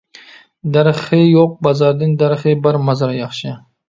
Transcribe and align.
دەرىخى 0.77 1.19
يوق 1.19 1.53
بازاردىن، 1.67 2.15
دەرىخى 2.21 2.55
بار 2.65 2.81
مازار 2.89 3.15
ياخشى. 3.19 3.55